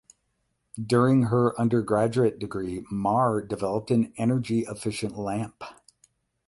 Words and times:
During 0.83 1.25
her 1.25 1.53
undergraduate 1.61 2.39
degree 2.39 2.83
Marr 2.89 3.39
developed 3.43 3.91
an 3.91 4.13
energy 4.17 4.61
efficient 4.61 5.15
lamp. 5.15 5.63